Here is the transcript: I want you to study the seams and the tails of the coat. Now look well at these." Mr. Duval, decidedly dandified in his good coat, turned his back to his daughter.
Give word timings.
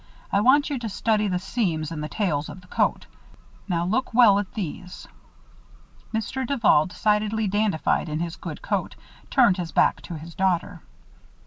I 0.31 0.41
want 0.41 0.71
you 0.71 0.79
to 0.79 0.89
study 0.89 1.27
the 1.27 1.37
seams 1.37 1.91
and 1.91 2.03
the 2.03 2.09
tails 2.09 2.49
of 2.49 2.61
the 2.61 2.67
coat. 2.67 3.05
Now 3.67 3.85
look 3.85 4.15
well 4.15 4.39
at 4.39 4.51
these." 4.55 5.07
Mr. 6.11 6.43
Duval, 6.47 6.87
decidedly 6.87 7.47
dandified 7.47 8.09
in 8.09 8.19
his 8.19 8.35
good 8.35 8.63
coat, 8.63 8.95
turned 9.29 9.57
his 9.57 9.71
back 9.71 10.01
to 10.01 10.15
his 10.17 10.33
daughter. 10.33 10.81